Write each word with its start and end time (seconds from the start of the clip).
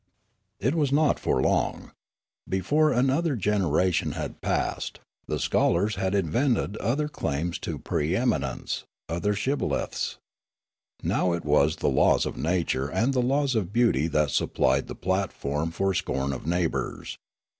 "It 0.67 0.73
was 0.73 0.91
not 0.91 1.19
for 1.19 1.43
long. 1.43 1.91
Before 2.49 2.91
another 2.91 3.35
generation 3.35 4.13
had 4.13 4.41
passed, 4.41 4.99
the 5.27 5.37
scholars 5.37 5.93
had 5.93 6.15
invented 6.15 6.75
other 6.77 7.07
claims 7.07 7.59
to 7.59 7.77
pre 7.77 8.15
eminence, 8.15 8.83
other 9.07 9.35
shibboleths. 9.35 10.17
Now 11.03 11.33
it 11.33 11.45
was 11.45 11.75
the 11.75 11.87
laws 11.87 12.25
of 12.25 12.35
nature 12.35 12.87
and 12.87 13.13
the 13.13 13.21
laws 13.21 13.53
of 13.53 13.71
beauty 13.71 14.07
that 14.07 14.31
supplied 14.31 14.87
the 14.87 14.95
plat 14.95 15.31
form 15.31 15.69
for 15.69 15.93
scorn 15.93 16.33
of 16.33 16.47
neighbours. 16.47 17.19